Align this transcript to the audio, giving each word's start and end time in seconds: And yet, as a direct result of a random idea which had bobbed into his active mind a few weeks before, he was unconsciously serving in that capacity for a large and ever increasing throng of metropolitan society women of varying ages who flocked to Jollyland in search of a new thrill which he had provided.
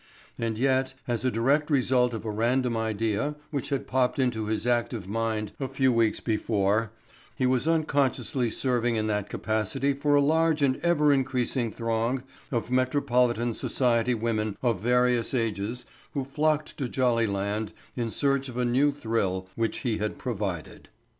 And 0.39 0.57
yet, 0.57 0.95
as 1.07 1.23
a 1.23 1.29
direct 1.29 1.69
result 1.69 2.15
of 2.15 2.25
a 2.25 2.31
random 2.31 2.75
idea 2.75 3.35
which 3.51 3.69
had 3.69 3.85
bobbed 3.85 4.17
into 4.17 4.47
his 4.47 4.65
active 4.65 5.07
mind 5.07 5.51
a 5.59 5.67
few 5.67 5.93
weeks 5.93 6.19
before, 6.19 6.89
he 7.35 7.45
was 7.45 7.67
unconsciously 7.67 8.49
serving 8.49 8.95
in 8.95 9.05
that 9.05 9.29
capacity 9.29 9.93
for 9.93 10.15
a 10.15 10.19
large 10.23 10.63
and 10.63 10.77
ever 10.77 11.13
increasing 11.13 11.71
throng 11.71 12.23
of 12.49 12.71
metropolitan 12.71 13.53
society 13.53 14.15
women 14.15 14.57
of 14.63 14.79
varying 14.81 15.23
ages 15.35 15.85
who 16.15 16.23
flocked 16.23 16.77
to 16.79 16.89
Jollyland 16.89 17.71
in 17.95 18.09
search 18.09 18.49
of 18.49 18.57
a 18.57 18.65
new 18.65 18.91
thrill 18.91 19.47
which 19.55 19.81
he 19.81 19.99
had 19.99 20.17
provided. 20.17 20.89